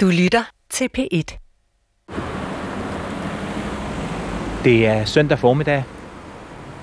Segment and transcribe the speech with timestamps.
[0.00, 1.38] Du lytter til P1.
[4.64, 5.84] Det er søndag formiddag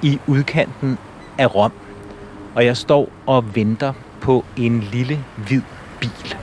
[0.02, 0.98] i udkanten
[1.38, 1.72] af Rom,
[2.56, 5.62] og jeg står og venter på en lille hvid
[6.00, 6.36] bil.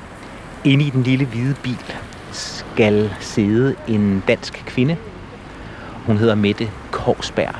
[0.64, 1.84] Inde i den lille hvide bil
[2.30, 4.96] skal sidde en dansk kvinde.
[6.06, 7.54] Hun hedder Mette Korsberg,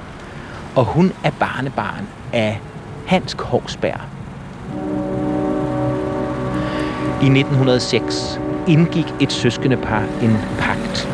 [0.77, 2.61] og hun er barnebarn af
[3.07, 4.01] Hans Korsberg.
[7.23, 11.09] I 1906 indgik et søskende par en pagt.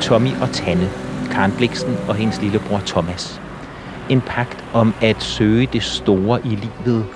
[0.00, 0.90] Tommy og Tanne,
[1.30, 3.40] Karen Bliksen og hendes lillebror Thomas.
[4.08, 6.48] En pagt om at søge det store i
[6.86, 7.06] livet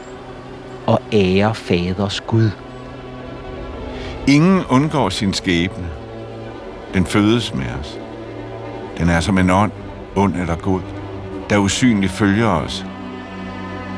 [0.86, 2.50] og ære faders Gud.
[4.26, 5.88] Ingen undgår sin skæbne.
[6.94, 7.98] Den fødes med os.
[8.98, 9.72] Den er som en ånd,
[10.16, 10.80] ond eller god,
[11.50, 12.86] der usynligt følger os,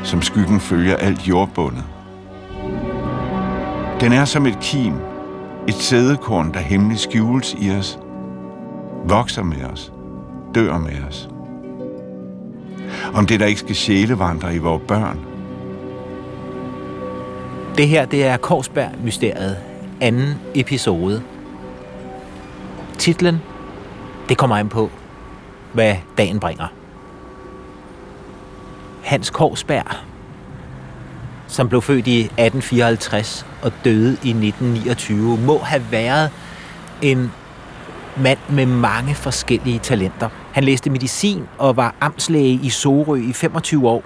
[0.02, 1.84] som skyggen følger alt jordbundet.
[4.00, 4.95] Den er som et kim,
[5.68, 7.98] et sædekorn, der hemmeligt skjules i os,
[9.05, 9.92] vokser med os,
[10.55, 11.28] dør med os.
[13.14, 15.19] Om det, der ikke skal sjælevandre i vores børn.
[17.77, 19.56] Det her, det er Korsberg-mysteriet,
[20.00, 21.22] anden episode.
[22.98, 23.42] Titlen,
[24.28, 24.91] det kommer an på,
[25.72, 26.67] hvad dagen bringer.
[29.02, 29.96] Hans Korsberg,
[31.46, 36.31] som blev født i 1854 og døde i 1929, må have været
[37.03, 37.33] en
[38.17, 40.29] mand med mange forskellige talenter.
[40.53, 44.05] Han læste medicin og var amtslæge i Sorø i 25 år.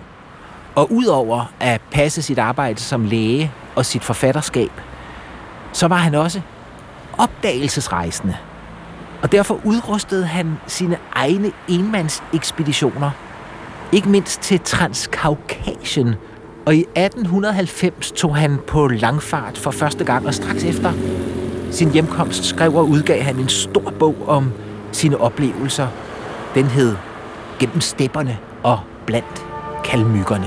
[0.75, 4.71] Og udover at passe sit arbejde som læge og sit forfatterskab,
[5.73, 6.41] så var han også
[7.19, 8.37] opdagelsesrejsende.
[9.23, 13.11] Og derfor udrustede han sine egne enmandsekspeditioner.
[13.93, 16.15] Ikke mindst til Transkaukasien.
[16.69, 20.93] Og i 1890 tog han på langfart for første gang, og straks efter
[21.71, 24.53] sin hjemkomst skrev og udgav han en stor bog om
[24.93, 25.89] sine oplevelser.
[26.55, 26.97] Den hed
[27.59, 29.47] Gennem stepperne og blandt
[29.85, 30.47] kalmykkerne.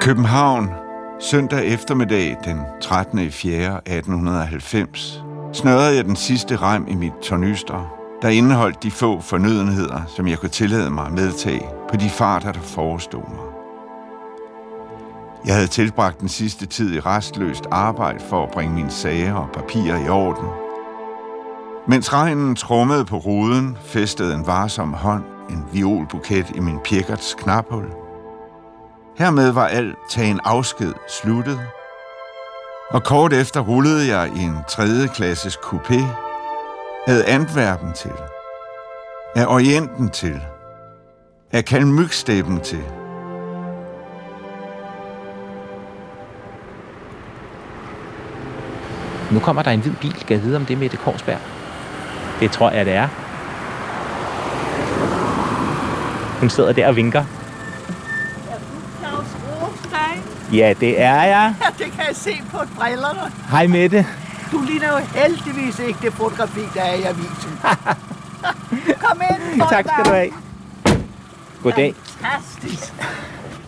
[0.00, 0.70] København,
[1.20, 3.18] søndag eftermiddag den 13.
[3.18, 3.76] i 4.
[3.76, 7.93] 1890, snørrede jeg den sidste rem i mit tornyster,
[8.24, 12.52] der indeholdt de få fornødenheder, som jeg kunne tillade mig at medtage på de farter,
[12.52, 13.44] der forestod mig.
[15.46, 19.48] Jeg havde tilbragt den sidste tid i restløst arbejde for at bringe mine sager og
[19.52, 20.48] papirer i orden.
[21.88, 27.84] Mens regnen trummede på ruden, festede en varsom hånd en violbuket i min pjekkerts knaphul.
[29.18, 31.60] Hermed var alt tagen afsked sluttet,
[32.90, 36.23] og kort efter rullede jeg i en tredje klasses coupé,
[37.06, 38.12] af Antwerpen til,
[39.36, 40.40] af Orienten til,
[41.52, 42.84] af Kalmyksteppen til,
[49.30, 50.16] Nu kommer der en hvid bil.
[50.20, 51.38] Skal jeg vide, om det er Mette Korsberg?
[52.40, 53.08] Det tror jeg, det er.
[56.40, 57.24] Hun sidder der og vinker.
[60.52, 61.54] Ja, det er jeg.
[61.62, 63.32] Ja, det kan jeg se på brillerne.
[63.50, 64.06] Hej Mette.
[64.54, 67.50] Du ligner jo heldigvis ikke det fotografi, der er i avisen.
[69.04, 70.30] Kom ind, Tak skal du have.
[71.62, 71.94] Goddag.
[72.04, 72.92] Fantastisk.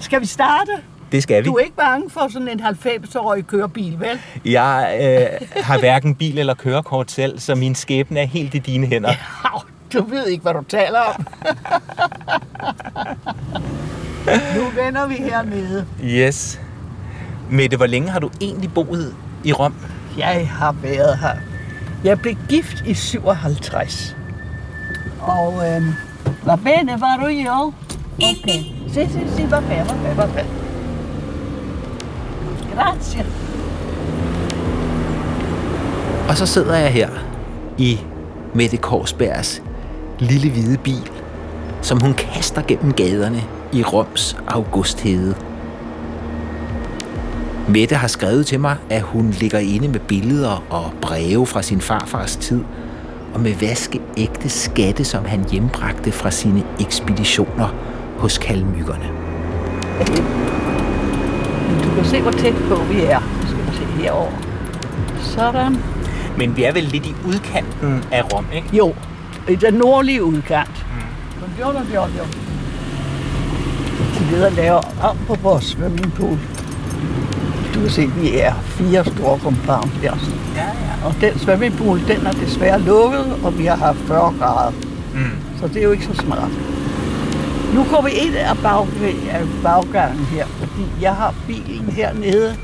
[0.00, 0.70] Skal vi starte?
[1.12, 1.48] Det skal vi.
[1.48, 4.20] Du er ikke bange for sådan en 90-årig kørebil, vel?
[4.44, 4.98] Jeg
[5.42, 9.12] øh, har hverken bil eller kørekort selv, så min skæbne er helt i dine hænder.
[9.44, 9.60] Au,
[9.92, 11.26] Du ved ikke, hvad du taler om.
[14.56, 15.86] nu vender vi hernede.
[16.04, 16.60] Yes.
[17.50, 19.14] Mette, hvor længe har du egentlig boet
[19.44, 19.74] i Rom?
[20.18, 21.36] Jeg har været her.
[22.04, 24.16] Jeg blev gift i 57.
[25.20, 25.94] Og øhm,
[26.46, 27.72] va bene, var du jo?
[28.16, 28.62] Okay.
[28.88, 30.48] Si, si, si, va bene, va bene, va bene.
[32.74, 33.26] Grazie.
[36.28, 37.10] Og så sidder jeg her
[37.78, 38.00] i
[38.54, 39.62] Mette Korsbergs
[40.18, 41.10] lille hvide bil,
[41.82, 45.34] som hun kaster gennem gaderne i Roms augusthede.
[47.68, 51.80] Mette har skrevet til mig, at hun ligger inde med billeder og breve fra sin
[51.80, 52.64] farfars tid,
[53.34, 57.74] og med vaskeægte skatte, som han hjembragte fra sine ekspeditioner
[58.18, 59.08] hos kalmykkerne.
[61.84, 63.20] Du kan se, hvor tæt på vi er.
[63.42, 64.32] Nu skal vi se herover.
[65.20, 65.76] Sådan.
[66.38, 68.68] Men vi er vel lidt i udkanten af Rom, ikke?
[68.72, 68.94] Jo,
[69.48, 70.86] i den nordlige udkant.
[70.92, 71.60] Mm.
[71.60, 72.24] Jo, jo, jo, jo.
[74.18, 76.38] De ved at lave om på vores swimmingpool.
[77.76, 80.14] Du kan se, vi er fire store compound her.
[80.56, 81.06] Ja, ja.
[81.06, 84.72] Og den swimmingpool, den er desværre lukket, og vi har haft 40 grader.
[85.14, 85.30] Mm.
[85.60, 86.50] Så det er jo ikke så smart.
[87.74, 88.86] Nu går vi ind af, bag,
[89.30, 90.46] af baggangen her.
[90.46, 92.56] fordi jeg har bilen hernede.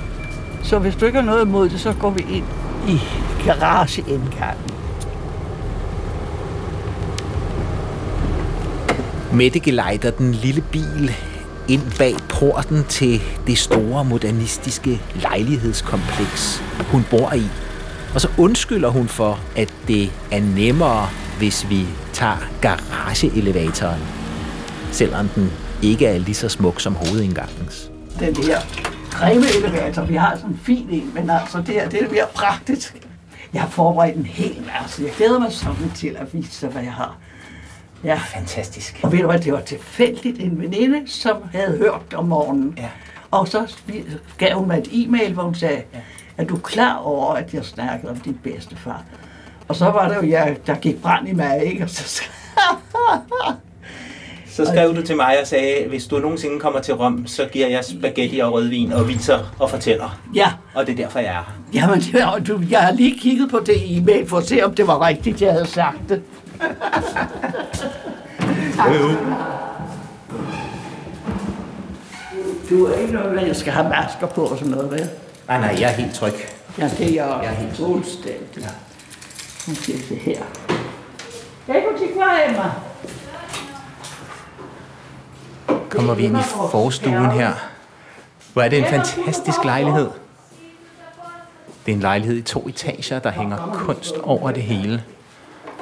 [0.63, 2.45] Så hvis du ikke har noget imod det, så går vi ind
[2.89, 3.01] i
[3.47, 4.71] garageindgangen.
[9.33, 11.15] Mette gelejder den lille bil
[11.69, 16.63] ind bag porten til det store modernistiske lejlighedskompleks,
[16.93, 17.43] hun bor i.
[18.15, 21.09] Og så undskylder hun for, at det er nemmere,
[21.39, 24.01] hvis vi tager garageelevatoren,
[24.93, 25.53] selvom den
[25.83, 27.91] ikke er lige så smuk som hovedindgangens.
[28.19, 28.59] Den her
[29.11, 32.27] grimme elevator, vi har sådan en fin en, men altså det her, det er mere
[32.35, 32.97] praktisk.
[33.53, 35.03] Jeg har forberedt en hel masse.
[35.03, 37.17] Jeg glæder mig sådan til at vise dig, hvad jeg har.
[38.05, 38.21] Ja.
[38.35, 39.01] Fantastisk.
[39.03, 42.75] Og ved du hvad, det var tilfældigt en veninde, som havde hørt om morgenen.
[42.79, 42.89] Ja.
[43.31, 43.75] Og så
[44.39, 45.99] gav hun mig et e-mail, hvor hun sagde, ja.
[46.39, 49.03] er du klar over, at jeg snakkede om din bedstefar?
[49.69, 51.85] Og så var det jo, jeg, der gik brand i mig, ikke?
[51.85, 52.23] Og så,
[54.51, 57.67] Så skrev du til mig og sagde, hvis du nogensinde kommer til Rom, så giver
[57.69, 60.21] jeg spaghetti og rødvin og viser og fortæller.
[60.35, 61.53] ja, Og det er derfor, jeg er her.
[61.75, 64.87] jamen, var- du, jeg har lige kigget på det e-mail for at se, om det
[64.87, 66.23] var rigtigt, jeg havde sagt det.
[72.71, 75.11] Du er ikke noget, jeg skal have masker på og sådan noget, vel?
[75.49, 76.33] Nej, nej, jeg er helt tryg.
[76.79, 77.41] Ja, det er jeg.
[77.43, 78.63] Jeg er helt fuldstændig.
[78.63, 78.69] Ja.
[79.69, 80.43] Nu skal vi se her.
[81.67, 82.71] Hej, butik var Emma.
[85.91, 87.53] Kommer vi ind i forstuen her.
[88.53, 90.09] Hvor er det en fantastisk lejlighed.
[91.87, 95.03] Det er en lejlighed i to etager, der hænger kunst over det hele.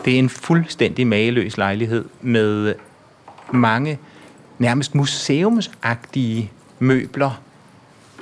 [0.05, 2.75] Det er en fuldstændig mageløs lejlighed med
[3.53, 3.99] mange
[4.59, 7.41] nærmest museumsagtige møbler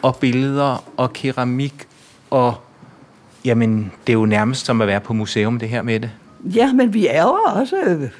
[0.02, 1.86] og billeder og keramik
[2.30, 2.54] og
[3.44, 6.10] jamen, det er jo nærmest som at være på museum det her med det.
[6.44, 8.10] Ja, men vi er jo også øh,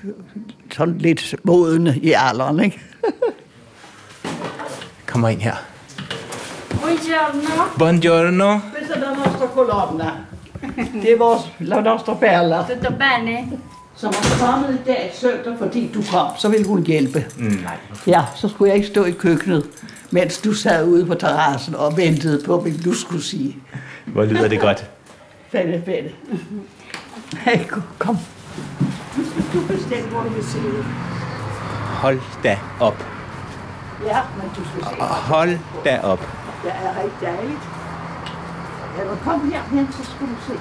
[0.72, 2.80] sådan lidt modne i alderen, ikke?
[5.06, 5.54] Kommer ind her.
[6.80, 8.60] Buongiorno, Buongiorno.
[8.74, 10.12] Questa è la nostra colonna.
[11.02, 13.48] Det er vores, la nostra perla, tutto bene?
[13.98, 16.26] Som er kommet i dag søndag, fordi du kom.
[16.38, 17.26] Så ville hun hjælpe.
[17.36, 17.76] Mm, nej.
[18.06, 19.66] Ja, så skulle jeg ikke stå i køkkenet,
[20.10, 23.56] mens du sad ude på terrassen og ventede på, hvad du skulle sige.
[24.06, 24.90] Hvor lyder det godt.
[25.52, 26.10] Fælde, fælde.
[27.38, 27.58] Hey,
[27.98, 28.18] kom.
[29.16, 30.84] Nu skal du bestemme, hvor du vil sidde.
[31.86, 33.06] Hold da op.
[34.06, 35.02] Ja, men du skal se.
[35.02, 36.28] Hold da op.
[36.62, 37.60] Det er rigtig dejligt.
[38.98, 40.60] Ja, kom herhen, så skal du se.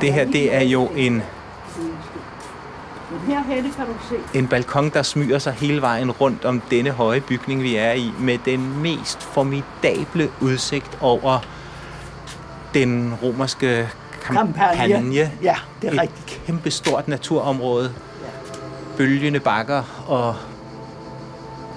[0.00, 1.22] Det her, det er jo en,
[3.10, 4.38] Men herhen kan du se.
[4.38, 8.12] en balkon, der smyger sig hele vejen rundt om denne høje bygning, vi er i,
[8.20, 11.38] med den mest formidable udsigt over
[12.74, 13.88] den romerske
[14.22, 14.76] kampagne.
[14.76, 15.30] Kampagne.
[15.42, 16.40] Ja, det er Et rigtigt.
[16.46, 17.92] kæmpe stort naturområde.
[18.96, 20.34] Bølgende bakker og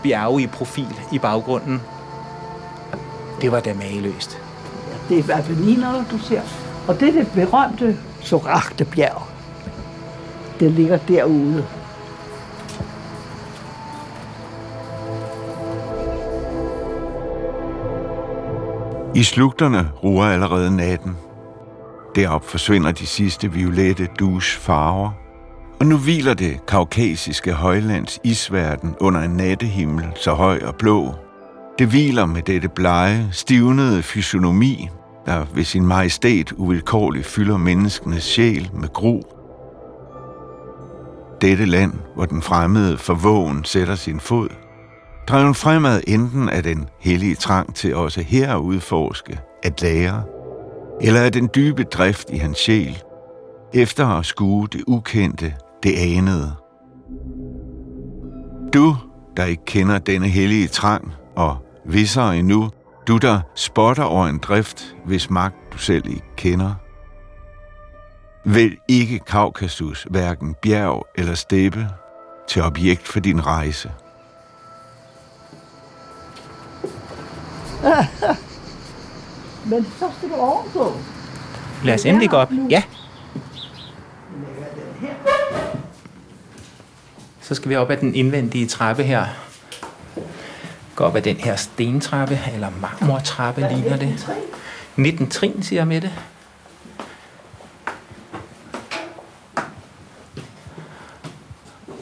[0.04, 1.82] bjerge i profil i baggrunden.
[3.42, 4.38] Det var da mageløst.
[5.10, 6.42] Ja, det er Apenniner, du ser.
[6.88, 9.22] Og det er det berømte Soragte bjerg.
[10.60, 11.66] Det ligger derude.
[19.16, 21.18] I slugterne ruer allerede natten.
[22.16, 25.12] Derop forsvinder de sidste violette dus farver.
[25.80, 31.14] Og nu hviler det kaukasiske højlands isverden under en nattehimmel så høj og blå.
[31.80, 34.90] Det hviler med dette blege, stivnede fysionomi,
[35.26, 39.37] der ved sin majestæt uvilkårligt fylder menneskenes sjæl med gro.
[41.42, 44.50] Dette land, hvor den fremmede forvågen sætter sin fod,
[45.28, 50.24] dreven fremad enten af den hellige trang til også her at udforske, at lære,
[51.02, 53.04] eller af den dybe drift i hans sjæl,
[53.74, 55.54] efter at skue det ukendte,
[55.84, 56.52] det anede.
[58.74, 58.96] Du,
[59.38, 62.70] der ikke kender denne hellige trang, og vissere endnu,
[63.08, 66.74] du der spotter over en drift, hvis magt du selv ikke kender.
[68.44, 71.90] Vælg ikke Kaukasus, hverken bjerg eller steppe,
[72.48, 73.92] til objekt for din rejse.
[79.70, 80.94] Men så skal du ovenpå.
[81.84, 82.52] Lad os endelig gå op.
[82.70, 82.84] Ja.
[87.42, 89.26] Så skal vi op ad den indvendige trappe her.
[90.96, 94.28] Gå op ad den her stentrappe, eller marmortrappe ligner det.
[94.96, 96.12] 19 trin, siger Mette.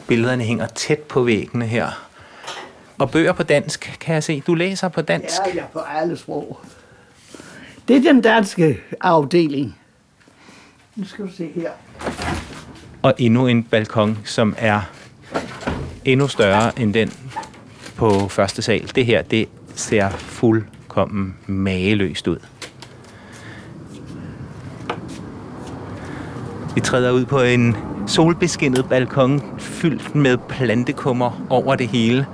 [0.08, 2.06] Billederne hænger tæt på væggene her.
[2.98, 4.42] Og bøger på dansk, kan jeg se.
[4.46, 5.40] Du læser på dansk.
[5.46, 6.60] Ja, ja, på alle sprog.
[7.88, 9.78] Det er den danske afdeling.
[10.96, 11.70] Nu skal du se her.
[13.02, 14.80] Og endnu en balkon, som er
[16.04, 17.12] endnu større end den
[17.96, 18.90] på første sal.
[18.94, 22.38] Det her, det ser fuldkommen mageløst ud.
[26.74, 32.26] Vi træder ud på en solbeskinnet balkon fyldt med plantekummer over det hele.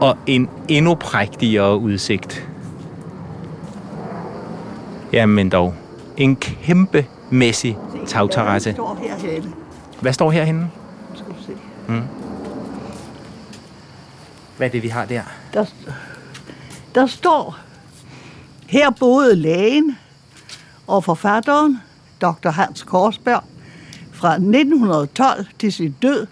[0.00, 2.48] Og en endnu prægtigere udsigt.
[5.12, 5.74] Jamen dog,
[6.16, 8.76] en kæmpe mæssig tagterrasse.
[10.00, 10.70] Hvad står herhenne?
[11.14, 11.52] Skal du se.
[14.56, 15.22] Hvad er det, vi har der?
[15.54, 15.64] Der,
[16.94, 17.56] der står,
[18.66, 19.98] her boede lægen
[20.86, 21.80] og forfatteren,
[22.20, 22.48] Dr.
[22.48, 23.44] Hans Korsberg,
[24.16, 26.26] fra 1912 til sin død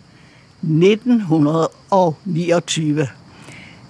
[0.62, 3.08] 1929.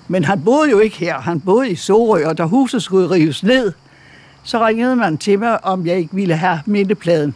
[0.08, 1.20] Men han boede jo ikke her.
[1.20, 3.72] Han boede i Sorø, og da huset skulle rives ned,
[4.42, 7.34] så ringede man til mig, om jeg ikke ville have mindepladen.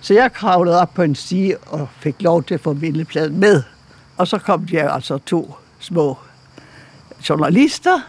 [0.00, 3.62] Så jeg kravlede op på en stige og fik lov til at få mindepladen med.
[4.16, 6.18] Og så kom der altså to små
[7.28, 8.00] journalister,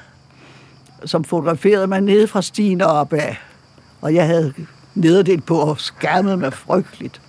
[1.05, 3.35] som fotograferede mig nede fra stigen og opad.
[4.01, 4.53] Og jeg havde
[4.95, 7.21] nederdelt på og skærmet mig frygteligt.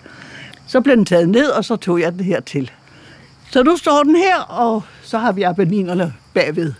[0.71, 2.71] Så blev den taget ned, og så tog jeg den her til.
[3.51, 6.73] Så nu står den her, og så har vi appelinerne bagved.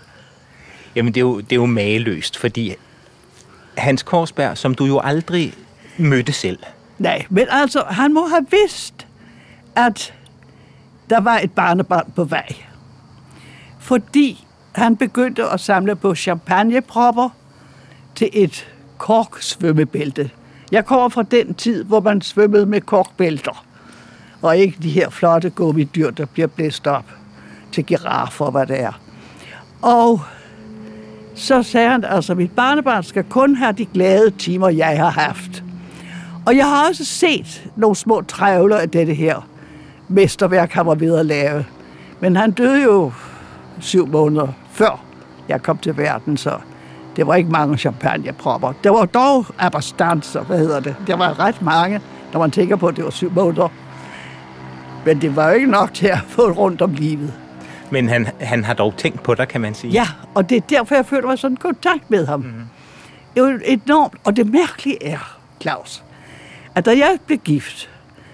[0.97, 2.75] Jamen, det er jo, det er jo mageløst, fordi
[3.77, 5.55] Hans Korsberg, som du jo aldrig
[5.99, 6.59] mødte selv,
[6.99, 9.07] Nej, men altså, han må have vidst,
[9.77, 10.15] at
[11.11, 12.49] der var et barnebarn på vej.
[13.79, 17.29] Fordi han begyndte at samle på champagnepropper
[18.15, 18.69] til et
[18.99, 20.31] korksvømmebælte.
[20.73, 23.65] Jeg kommer fra den tid, hvor man svømmede med korkbælter,
[24.43, 27.05] og ikke de her flotte gummidyr, der bliver blæst op
[27.73, 29.01] til giraffer, hvad det er.
[29.83, 30.21] Og
[31.35, 35.65] så sagde han, altså, mit barnebarn skal kun have de glade timer, jeg har haft.
[36.47, 39.49] Og jeg har også set nogle små trævler af dette her
[40.09, 41.65] mesterværk, han var ved at lave.
[42.21, 43.13] Men han døde jo
[43.81, 45.05] syv måneder før
[45.49, 46.59] jeg kom til verden, så
[47.17, 48.73] det var ikke mange champagnepropper.
[48.85, 50.97] Der var dog abastanser, hvad hedder det.
[51.07, 52.01] Der var ret mange,
[52.33, 53.69] når man tænker på, at det var syv måneder.
[55.07, 57.33] Men det var jo ikke nok til at få rundt om livet.
[57.91, 59.93] men han, han har dog tænkt på dig, kan man sige.
[59.93, 62.41] Ja, og det er derfor, jeg følte mig sådan kontakt med ham.
[62.41, 62.53] Mm.
[63.35, 64.15] Det var enormt.
[64.25, 66.03] Og det mærkelige er, Claus,
[66.75, 67.91] at da jeg blev gift,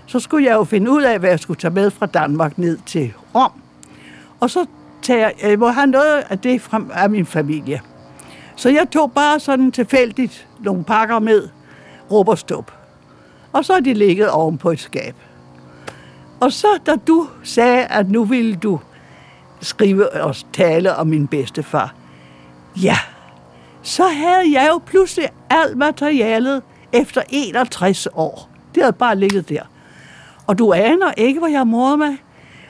[0.07, 2.79] så skulle jeg jo finde ud af, hvad jeg skulle tage med fra Danmark ned
[2.87, 3.53] til Rom.
[4.41, 4.67] Og så
[5.03, 7.81] tager jeg, må have noget af det fra af min familie.
[8.57, 11.49] Så jeg tog bare sådan tilfældigt nogle pakker med
[12.11, 12.73] råb og stup.
[13.53, 15.15] Og så er de ligget oven på et skab.
[16.41, 18.81] Og så da du sagde, at nu ville du
[19.61, 21.95] skrive og tale om min bedstefar,
[22.83, 22.97] ja,
[23.83, 26.63] så havde jeg jo pludselig alt materialet
[26.93, 28.49] efter 61 år.
[28.75, 29.63] Det havde bare ligget der.
[30.47, 32.17] Og du aner ikke, hvor jeg morede mig.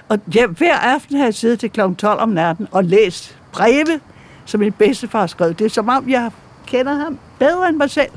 [0.08, 1.80] Og jeg, hver aften har jeg siddet til kl.
[1.98, 4.00] 12 om natten og læst breve,
[4.44, 5.54] som min bedstefar skrev.
[5.54, 6.30] Det er som om, jeg
[6.66, 8.10] kender ham bedre end mig selv.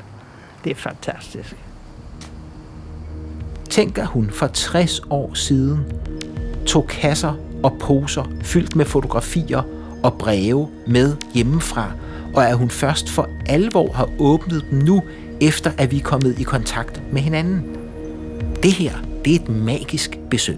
[0.64, 1.56] Det er fantastisk.
[3.70, 5.86] Tænk, at hun for 60 år siden
[6.66, 7.34] tog kasser
[7.64, 9.64] og poser fyldt med fotografier
[10.04, 11.92] og breve med hjemmefra,
[12.36, 15.04] og at hun først for alvor har åbnet dem nu,
[15.42, 17.78] efter at vi er kommet i kontakt med hinanden.
[18.64, 18.94] Det her,
[19.26, 20.58] det er et magisk besøg.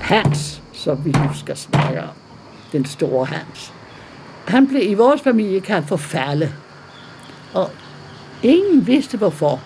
[0.00, 2.08] Hans, som vi nu skal snakke om,
[2.72, 3.72] den store Hans,
[4.48, 6.52] han blev i vores familie kaldt for Falle.
[7.54, 7.70] Og
[8.42, 9.60] ingen vidste hvorfor.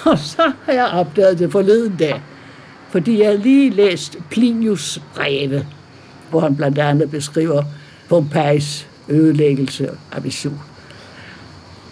[0.10, 2.22] Og så har jeg opdaget det forleden dag,
[2.88, 5.66] fordi jeg lige læst Plinius breve,
[6.30, 7.62] hvor han blandt andet beskriver
[8.08, 10.52] Pompejs ødelæggelse af Vesuv.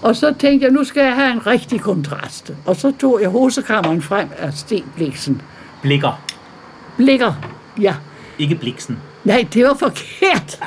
[0.03, 2.53] Og så tænkte jeg, nu skal jeg have en rigtig kontrast.
[2.67, 5.43] Og så tog jeg hosekammeren frem af Sten Bliksen.
[5.83, 6.25] Blikker.
[6.97, 7.33] Blikker,
[7.81, 7.95] ja.
[8.39, 8.99] Ikke bliksen.
[9.25, 10.61] Nej, det var forkert.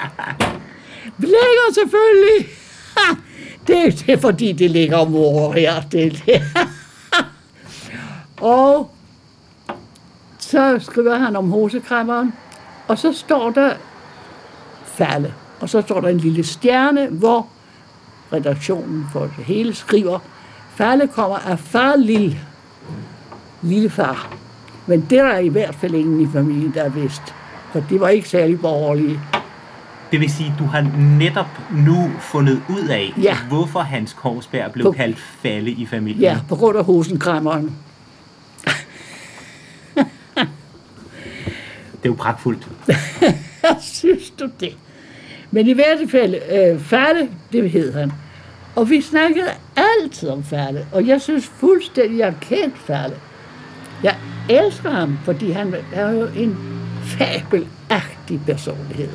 [1.18, 2.48] Blikker selvfølgelig.
[3.68, 5.14] Det, det er fordi, det ligger om
[5.54, 5.82] her.
[5.92, 6.42] Det, det.
[8.42, 8.92] og
[10.38, 12.34] så skriver han om hosekræmmeren,
[12.88, 13.74] og så står der
[14.86, 15.34] falde.
[15.62, 17.48] Og så står der en lille stjerne, hvor
[18.34, 20.20] redaktionen for det hele skriver,
[20.76, 22.38] falde kommer af far lille.
[23.62, 24.34] Lille far.
[24.88, 27.22] Men det er der i hvert fald ingen i familien, der er vidst.
[27.72, 29.20] For de var ikke særlig borgerlige.
[30.12, 30.82] Det vil sige, at du har
[31.20, 33.38] netop nu fundet ud af, Ja.
[33.50, 36.22] hvorfor Hans Korsberg blev På- kaldt Falle i familien.
[36.22, 37.76] Ja, på grund af hosenkræmmeren.
[42.04, 42.68] Er jo pragtfuldt.
[43.82, 44.78] Synes du det?
[45.52, 48.12] Men i hvert fald, øh, Færle, det hed han.
[48.76, 53.16] Og vi snakkede altid om Færle, og jeg synes fuldstændig, jeg har kendt Færle.
[54.04, 54.16] Jeg
[54.50, 56.58] elsker ham, fordi han er jo en
[57.04, 59.10] fabel agtig personlighed.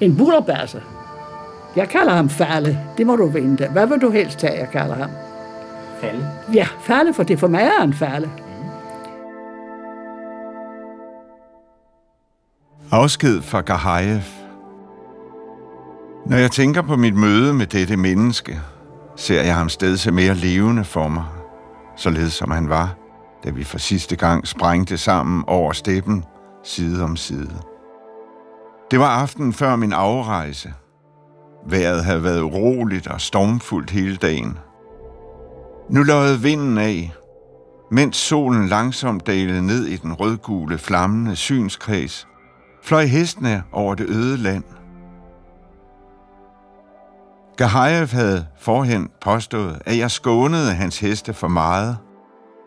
[0.00, 0.82] En bullerbasse.
[1.76, 2.78] Jeg kalder ham Falle.
[2.98, 3.68] Det må du vente.
[3.68, 5.10] Hvad vil du helst have, jeg kalder ham?
[6.00, 6.26] Falle?
[6.54, 8.30] Ja, Falle, for det for mig er en Falle.
[12.94, 14.20] Afsked fra Gahayev.
[16.26, 18.60] Når jeg tænker på mit møde med dette menneske,
[19.16, 21.24] ser jeg ham sted se mere levende for mig,
[21.96, 22.94] således som han var,
[23.44, 26.24] da vi for sidste gang sprængte sammen over steppen,
[26.64, 27.56] side om side.
[28.90, 30.74] Det var aftenen før min afrejse.
[31.66, 34.58] Vejret havde været uroligt og stormfuldt hele dagen.
[35.90, 37.12] Nu løjede vinden af,
[37.90, 42.26] mens solen langsomt dalede ned i den rødgule, flammende synskreds,
[42.84, 44.64] fløj hestene over det øde land.
[47.56, 51.96] Gahayev havde forhen påstået, at jeg skånede hans heste for meget.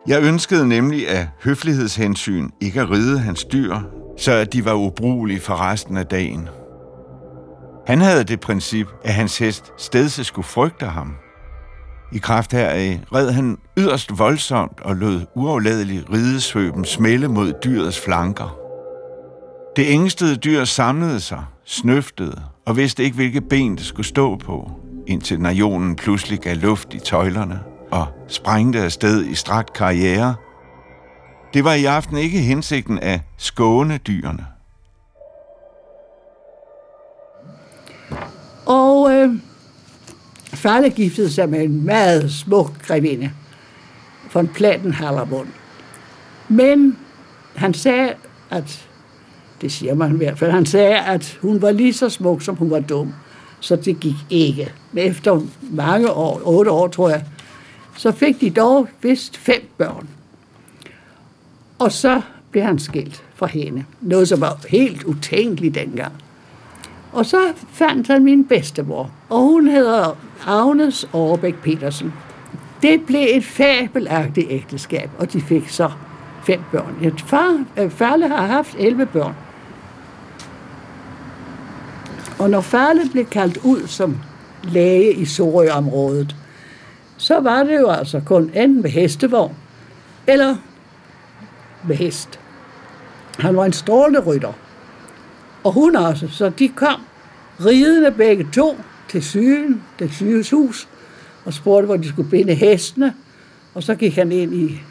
[0.07, 3.77] Jeg ønskede nemlig af høflighedshensyn ikke at ride hans dyr,
[4.17, 6.49] så at de var ubrugelige for resten af dagen.
[7.87, 11.15] Han havde det princip, at hans hest stedse skulle frygte ham.
[12.13, 18.66] I kraft heraf red han yderst voldsomt og lod uafladeligt ridesvøben smelle mod dyrets flanker.
[19.77, 24.71] Det ængstede dyr samlede sig, snøftede og vidste ikke, hvilke ben det skulle stå på,
[25.07, 27.59] indtil najonen pludselig gav luft i tøjlerne
[27.91, 30.35] og sprængte afsted i strakt karriere.
[31.53, 34.45] Det var i aften ikke hensigten af skåne dyrene.
[38.65, 39.35] Og øh,
[40.53, 43.31] Farle giftede sig med en meget smuk grevinde
[44.33, 45.47] von Plattenhallerbund.
[46.47, 46.97] Men
[47.55, 48.13] han sagde,
[48.49, 48.86] at
[49.61, 52.55] det siger man i hvert fald, han sagde, at hun var lige så smuk, som
[52.55, 53.13] hun var dum.
[53.59, 54.73] Så det gik ikke.
[54.91, 57.23] Men efter mange år, otte år tror jeg,
[57.97, 60.07] så fik de dog vist fem børn.
[61.79, 62.21] Og så
[62.51, 63.85] blev han skilt fra hende.
[64.01, 66.13] Noget, som var helt utænkeligt dengang.
[67.13, 67.37] Og så
[67.71, 72.13] fandt han min bedstemor, og hun hedder Agnes Overbæk Petersen.
[72.81, 75.91] Det blev et fabelagtigt ægteskab, og de fik så
[76.43, 76.95] fem børn.
[77.01, 79.35] Et far, øh, Farle har haft 11 børn.
[82.39, 84.17] Og når Farle blev kaldt ud som
[84.63, 86.35] læge i Sorø-området,
[87.17, 89.55] så var det jo altså kun enten med hestevogn,
[90.27, 90.55] eller
[91.87, 92.39] med hest.
[93.39, 94.53] Han var en strålende rytter.
[95.63, 96.27] Og hun også.
[96.27, 97.01] Så de kom
[97.65, 98.77] ridende begge to
[99.09, 100.87] til sygen, det sygehus,
[101.45, 103.13] og spurgte, hvor de skulle binde hestene.
[103.73, 104.81] Og så gik han ind i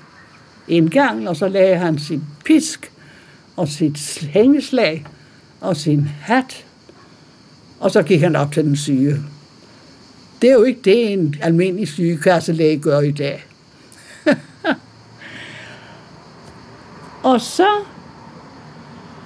[0.68, 2.92] indgangen, og så lagde han sin pisk
[3.56, 5.06] og sit hængeslag
[5.60, 6.64] og sin hat,
[7.80, 9.16] og så gik han op til den syge.
[10.42, 13.46] Det er jo ikke det, en almindelig sygekasselæge gør i dag.
[17.30, 17.68] og så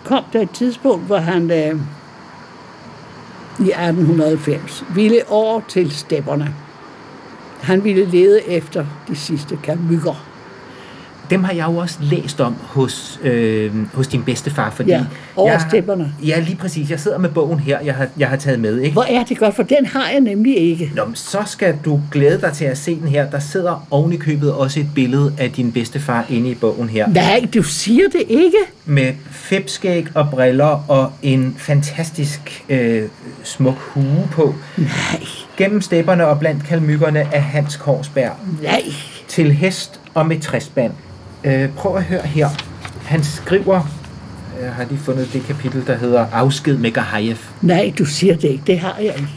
[0.05, 1.81] kom der et tidspunkt, hvor han øh,
[3.59, 6.55] i 1890 ville over til stepperne.
[7.61, 10.30] Han ville lede efter de sidste kamykker.
[11.31, 14.91] Dem har jeg jo også læst om hos, øh, hos din bedstefar, fordi...
[14.91, 15.05] Ja,
[15.37, 16.13] over jeg, stepperne.
[16.25, 16.91] Ja, lige præcis.
[16.91, 18.93] Jeg sidder med bogen her, jeg har, jeg har taget med, ikke?
[18.93, 20.93] Hvor er det godt, for den har jeg nemlig ikke.
[20.97, 23.31] Nå, men så skal du glæde dig til at se den her.
[23.31, 27.09] Der sidder oven i købet også et billede af din bedstefar inde i bogen her.
[27.09, 28.57] Nej, du siger det ikke.
[28.85, 33.03] Med fedtskæg og briller og en fantastisk øh,
[33.45, 34.55] smuk hue på.
[34.77, 34.89] Nej,
[35.57, 38.33] Gennem stepperne og blandt kalmykkerne af Hans Korsberg.
[38.63, 38.83] nej.
[39.29, 40.93] Til hest og med træsband.
[41.45, 42.49] Øh, prøv at høre her.
[43.05, 43.83] Han skriver,
[44.61, 47.37] jeg har lige fundet det kapitel, der hedder Afsked med Gahayev.
[47.63, 48.63] Nej, du siger det ikke.
[48.67, 49.29] Det har jeg ikke.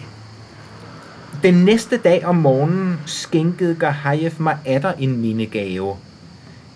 [1.43, 5.95] Den næste dag om morgenen skænkede Gahayev mig atter en mindegave.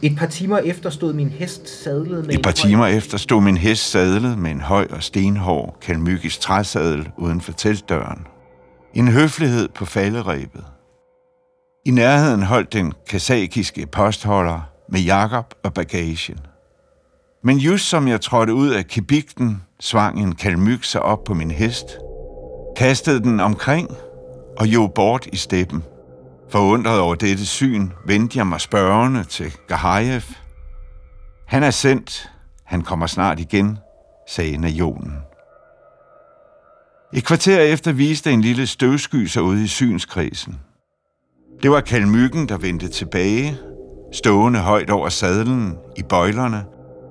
[0.02, 3.18] Et par timer efter stod min hest sadlet med Et par en høj- timer efter
[3.18, 8.28] stod min hest sadlet med en høj og stenhård kalmykisk træsadel uden for teltdøren.
[8.94, 10.64] En høflighed på falderæbet.
[11.86, 16.40] I nærheden holdt den kasakiske postholder med Jakob og bagagen.
[17.44, 21.52] Men just som jeg trådte ud af kibikten, svang en kalmyk sig op på min
[21.52, 21.86] hest,
[22.78, 23.90] kastede den omkring
[24.58, 25.84] og jo bort i steppen.
[26.50, 30.22] Forundret over dette syn, vendte jeg mig spørgende til Gahajev.
[31.48, 32.32] Han er sendt.
[32.64, 33.78] Han kommer snart igen,
[34.28, 35.14] sagde najonen.
[37.14, 40.60] Et kvarter efter viste en lille støvsky sig ude i synskredsen.
[41.64, 43.58] Det var kalmykken, der vendte tilbage,
[44.12, 46.66] stående højt over sadlen i bøjlerne,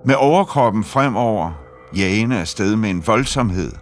[0.04, 1.52] med overkroppen fremover,
[1.96, 3.72] jagende afsted med en voldsomhed,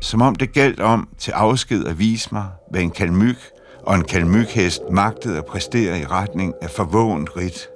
[0.00, 3.38] som om det galt om til afsked at vise mig, hvad en kalmyk
[3.86, 7.68] og en kalmykhest magtede at præstere i retning af forvågent rit.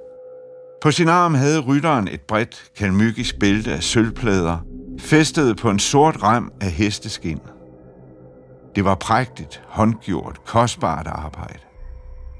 [0.81, 4.57] På sin arm havde rytteren et bredt kalmykisk bælte af sølvplader,
[4.99, 7.39] festet på en sort rem af hesteskin.
[8.75, 11.66] Det var prægtigt, håndgjort, kostbart arbejde.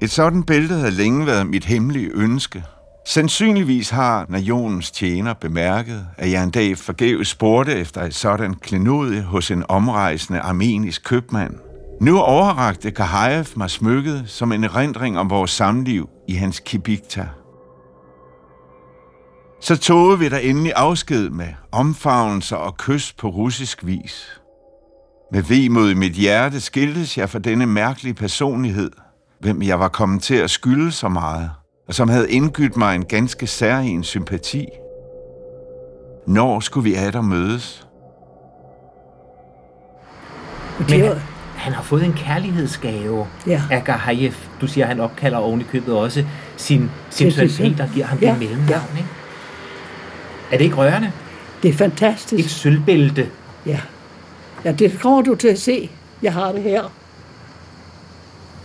[0.00, 2.64] Et sådan bælte havde længe været mit hemmelige ønske.
[3.06, 9.22] Sandsynligvis har nationens tjener bemærket, at jeg en dag forgæves spurgte efter et sådan klenodie
[9.22, 11.54] hos en omrejsende armenisk købmand.
[12.00, 17.28] Nu overrakte Kahayev mig smykket som en erindring om vores samliv i hans kibikta.
[19.60, 24.40] Så tog vi der endelig afsked med omfavnelser og kys på russisk vis.
[25.32, 28.90] Med vemod i mit hjerte skiltes jeg for denne mærkelige personlighed,
[29.40, 31.50] hvem jeg var kommet til at skylde så meget,
[31.88, 34.66] og som havde indgydt mig en ganske særlig sympati.
[36.26, 37.86] Når skulle vi at mødes?
[40.78, 41.12] Men han,
[41.56, 43.62] han har fået en kærlighedsgave Ja.
[43.70, 44.32] af Gahayev.
[44.60, 46.24] Du siger, at han opkalder oven i købet også
[46.56, 47.48] sin, sin søn.
[47.48, 48.96] Peter, giver ham Ja, det mellemnavn.
[48.96, 49.08] Ikke?
[50.52, 51.12] Er det ikke rørende?
[51.62, 52.48] Det er Et fantastisk.
[52.60, 53.28] sølvbælte.
[53.66, 53.80] Ja.
[54.64, 55.90] ja, det kommer du til at se.
[56.22, 56.82] Jeg har det her.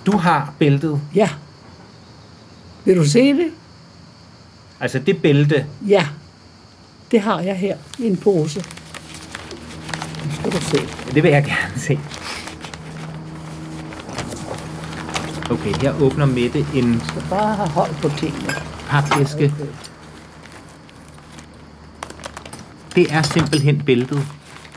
[0.05, 1.01] Du har bæltet.
[1.15, 1.29] Ja.
[2.85, 3.51] Vil du se det?
[4.79, 6.07] Altså det bælte, Ja.
[7.11, 8.59] Det har jeg her i en pose.
[10.25, 10.77] Nu skal du se.
[11.13, 11.99] det vil jeg gerne se.
[15.51, 18.53] Okay, her åbner Mette en Jeg skal bare have hold på tingene.
[18.87, 19.53] papæske.
[22.95, 24.27] Det er simpelthen bæltet,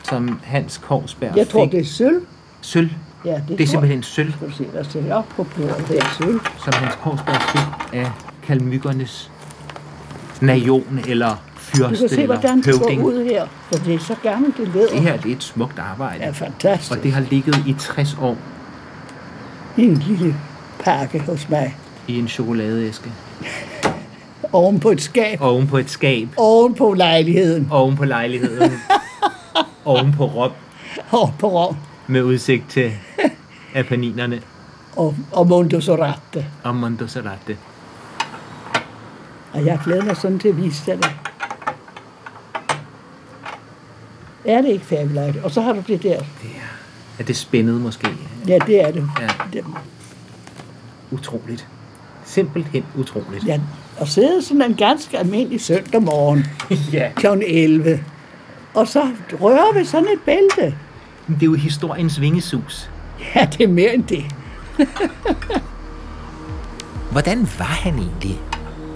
[0.08, 1.72] som Hans Korsberg Jeg tror, fik.
[1.72, 2.26] det er sølv.
[2.60, 2.90] Sølv.
[3.26, 4.32] Ja, det, Det er simpelthen sølv.
[4.32, 5.84] Skal du se, der står op på bordet.
[5.88, 6.40] Det er sølv.
[6.64, 8.10] som Hans Korsberg fik af
[8.42, 9.30] kalmykkernes
[10.40, 13.46] najon eller Du fyrste kan se, hvordan det går ud her.
[13.72, 14.88] For det er så gerne det læder.
[14.90, 16.22] Det her det er et smukt arbejde.
[16.24, 16.92] er fantastisk.
[16.92, 18.36] Og det har ligget i 60 år
[19.76, 20.34] I en lille
[20.84, 21.76] pakke hos mig.
[22.08, 23.10] i en chokoladeæske.
[24.52, 25.40] Oven på et skab.
[25.42, 26.28] Oven på et skab.
[26.36, 27.68] Oven på lejligheden.
[27.70, 28.72] Oven på lejligheden.
[29.84, 30.50] oven på Rom.
[31.12, 31.76] Oven på Rom.
[32.08, 32.92] Med udsigt til
[33.74, 34.42] Apenninerne
[34.96, 36.46] Og, og Mondo Sorate.
[36.64, 37.56] og Mondoserate.
[39.52, 41.10] Og jeg glæder mig sådan til at vise dig det.
[44.44, 45.44] Er det ikke fabelagtigt?
[45.44, 46.18] Og så har du det der.
[46.18, 48.08] Det er, er det spændet måske?
[48.48, 49.08] Ja, det er det.
[49.20, 49.28] Ja.
[49.52, 49.64] det
[51.10, 51.66] Utroligt.
[52.24, 53.46] Simpelthen utroligt.
[53.46, 53.60] ja.
[53.98, 56.46] Og sidde sådan en ganske almindelig søndag morgen
[56.92, 57.10] ja.
[57.16, 57.26] kl.
[57.26, 58.04] 11.
[58.74, 59.08] Og så
[59.40, 60.74] røre ved sådan et bælte.
[61.28, 62.90] Det er jo historiens vingesus.
[63.34, 64.24] Ja, det er mere end det.
[67.12, 68.40] Hvordan var han egentlig,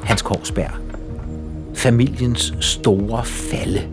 [0.02, 0.70] Hans Korsberg?
[1.74, 3.88] Familiens store falde.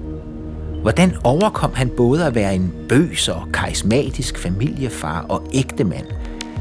[0.81, 6.05] Hvordan overkom han både at være en bøs og karismatisk familiefar og ægtemand,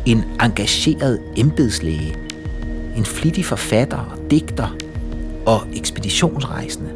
[0.07, 2.17] en engageret embedslæge,
[2.97, 4.77] en flittig forfatter og digter
[5.47, 6.91] og ekspeditionsrejsende?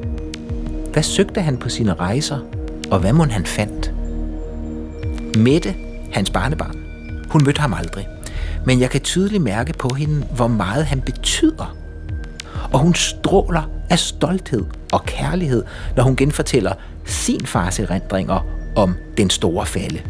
[0.92, 2.38] Hvad søgte han på sine rejser,
[2.90, 3.79] og hvad må han fandt?
[5.38, 5.74] Mette,
[6.12, 6.76] hans barnebarn,
[7.30, 8.08] hun mødte ham aldrig.
[8.66, 11.76] Men jeg kan tydeligt mærke på hende, hvor meget han betyder.
[12.72, 15.64] Og hun stråler af stolthed og kærlighed,
[15.96, 16.72] når hun genfortæller
[17.04, 20.00] sin fars erindringer om den store falde.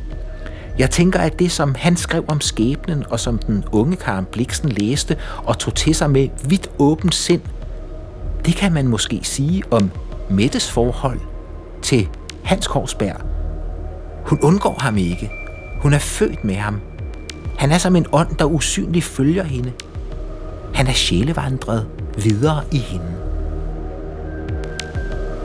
[0.78, 4.68] Jeg tænker, at det, som han skrev om skæbnen, og som den unge Karen Bliksen
[4.68, 7.42] læste og tog til sig med vidt åbent sind,
[8.44, 9.90] det kan man måske sige om
[10.30, 11.20] Mettes forhold
[11.83, 12.09] til
[12.44, 13.30] Hans Korsberg.
[14.24, 15.30] Hun undgår ham ikke.
[15.80, 16.80] Hun er født med ham.
[17.59, 19.72] Han er som en ånd, der usynligt følger hende.
[20.74, 23.06] Han er sjælevandret videre i hende.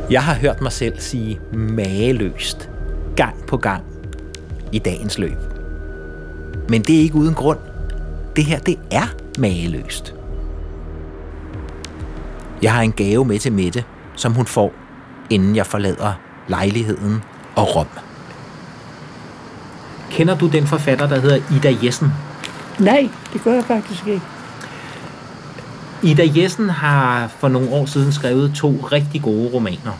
[0.09, 2.69] Jeg har hørt mig selv sige mageløst,
[3.15, 3.83] gang på gang,
[4.71, 5.37] i dagens løb.
[6.69, 7.59] Men det er ikke uden grund.
[8.35, 10.15] Det her, det er mageløst.
[12.61, 13.83] Jeg har en gave med til Mette,
[14.15, 14.73] som hun får,
[15.29, 16.13] inden jeg forlader
[16.47, 17.23] lejligheden
[17.55, 17.87] og Rom.
[20.11, 22.13] Kender du den forfatter, der hedder Ida Jessen?
[22.79, 24.21] Nej, det gør jeg faktisk ikke.
[26.03, 29.91] Ida Jessen har for nogle år siden skrevet to rigtig gode romaner.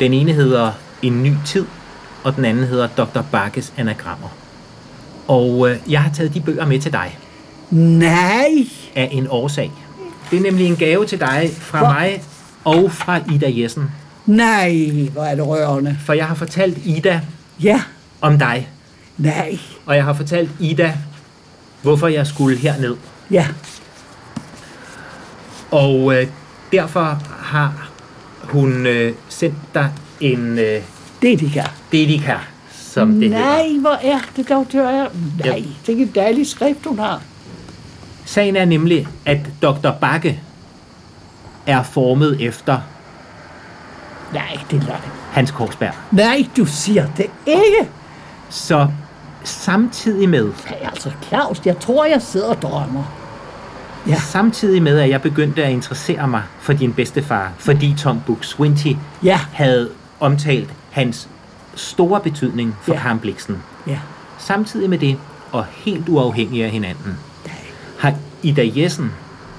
[0.00, 1.64] Den ene hedder En ny tid,
[2.24, 3.20] og den anden hedder Dr.
[3.32, 4.28] Bakkes anagrammer.
[5.28, 7.18] Og øh, jeg har taget de bøger med til dig
[7.70, 8.48] Nej!
[8.96, 9.72] af en årsag.
[10.30, 12.22] Det er nemlig en gave til dig fra Hvor- mig
[12.64, 13.90] og fra Ida Jessen.
[14.26, 15.98] Nej, hvor er det rørende.
[16.04, 17.20] For jeg har fortalt Ida
[17.62, 17.80] Ja,
[18.20, 18.68] om dig,
[19.18, 20.94] nej, og jeg har fortalt Ida,
[21.82, 22.96] hvorfor jeg skulle herned.
[23.30, 23.46] ja.
[25.70, 26.26] Og øh,
[26.72, 27.88] derfor har
[28.42, 30.82] hun øh, sendt dig en øh,
[31.22, 31.64] Det de kan.
[31.92, 32.34] dedika,
[32.72, 33.38] som det hedder.
[33.38, 35.08] Nej, hvor er det dog tør jeg.
[35.38, 35.62] Nej, Ja.
[35.86, 37.22] det er en dejlig skrift, hun har.
[38.24, 39.90] Sagen er nemlig, at Dr.
[40.00, 40.40] Bakke
[41.66, 42.80] er formet efter
[44.32, 45.00] Nej, det er løgn.
[45.32, 45.94] Hans Korsberg.
[46.12, 47.90] Nej, du siger det ikke.
[48.50, 48.88] Så
[49.44, 53.02] samtidig med, Ja, altså, Claus, jeg tror, jeg sidder og drømmer.
[54.08, 54.14] Ja.
[54.18, 59.40] samtidig med, at jeg begyndte at interessere mig for din bedstefar, fordi Tom Buk-Swienty Ja.
[59.52, 59.88] havde
[60.20, 61.28] omtalt hans
[61.74, 63.00] store betydning for Ja.
[63.00, 63.62] Karen Bliksen.
[63.86, 63.98] Ja.
[64.38, 65.18] Samtidig med det,
[65.52, 67.18] og helt uafhængig af hinanden,
[67.98, 69.12] har Ida Jessen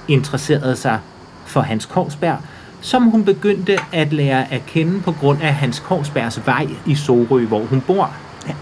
[0.08, 0.98] interesseret sig
[1.46, 2.36] for Hans Korsberg,
[2.80, 7.46] som hun begyndte at lære at kende på grund af Hans Korsbergs vej i Sorø,
[7.46, 8.10] hvor hun bor.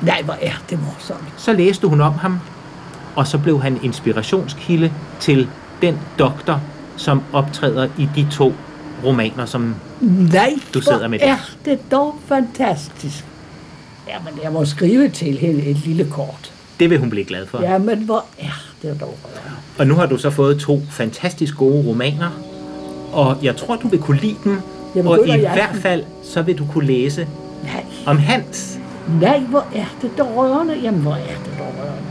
[0.02, 1.28] Nej, hvor er det morsomt.
[1.36, 2.38] Så læste hun om ham,
[3.16, 5.48] og så blev han inspirationskilde til
[5.82, 6.60] den doktor,
[6.96, 8.52] som optræder i de to
[9.04, 11.28] romaner, som Nej, Du sidder med det.
[11.28, 13.24] er det dog fantastisk.
[14.08, 16.52] Jamen, jeg må skrive til hende et lille kort.
[16.80, 17.62] det vil hun blive glad for.
[17.62, 19.18] Jamen, hvor er det dog.
[19.78, 22.30] Og nu har du så fået to fantastisk gode romaner,
[23.12, 24.60] og jeg tror, du vil kunne lide dem.
[24.94, 27.26] Jamen, og i hvert fald, så vil du kunne læse
[27.64, 28.77] Nej, om Hans
[29.20, 30.78] nej, hvor er det dog rørende.
[30.82, 32.08] Jamen, hvor er det dog rørende.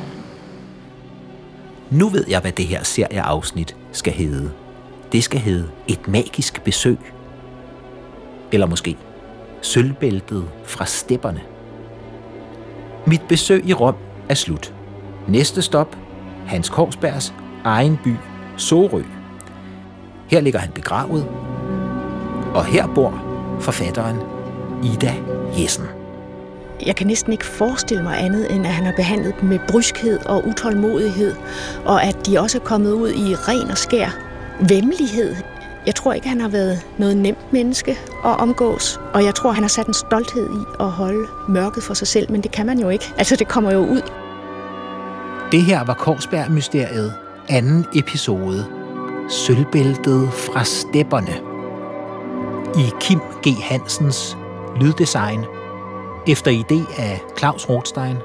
[1.92, 4.52] Nu ved jeg, hvad det her serieafsnit skal hedde.
[5.12, 6.98] Det skal hedde Et magisk besøg.
[8.52, 8.98] Eller måske
[9.62, 11.42] Sølvbæltet fra stepperne.
[13.06, 13.96] Mit besøg i Rom
[14.30, 14.74] er slut.
[15.28, 15.98] Næste stop,
[16.48, 17.34] Hans Korsbergs
[17.64, 18.14] egen by,
[18.58, 19.04] Sorø.
[20.28, 21.28] Her ligger han begravet,
[22.54, 23.24] og her bor
[23.60, 24.18] forfatteren
[24.84, 25.14] Ida
[25.62, 25.86] Jessen.
[26.86, 30.20] Jeg kan næsten ikke forestille mig andet, end at han har behandlet dem med bryskhed
[30.26, 31.36] og utålmodighed,
[31.86, 34.10] og at de også er kommet ud i ren og skær
[34.70, 35.36] vemmelighed.
[35.86, 37.92] Jeg tror ikke, han har været noget nemt menneske
[38.26, 41.94] at omgås, og jeg tror, han har sat en stolthed i at holde mørket for
[41.94, 43.14] sig selv, men det kan man jo ikke.
[43.18, 44.02] Altså, det kommer jo ud.
[45.52, 47.14] Det her var Korsberg-mysteriet,
[47.50, 48.66] anden episode.
[49.30, 51.34] Sølvbæltet fra stepperne.
[52.78, 53.64] I Kim G.
[53.64, 54.38] Hansens
[54.82, 55.57] lyddesign.
[56.30, 58.18] Efter idé af Claus Rothstein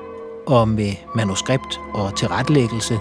[0.47, 3.01] og med manuskript og tilrettelæggelse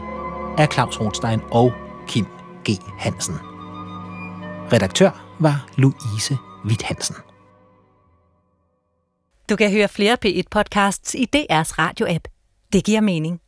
[0.57, 1.73] af Claus Rothstein og
[2.07, 2.25] Kim
[2.69, 2.69] G.
[2.97, 3.35] Hansen.
[4.73, 7.15] Redaktør var Louise Witt Hansen.
[9.49, 12.23] Du kan høre flere P1-podcasts i DR's radio-app.
[12.73, 13.41] Det giver mening.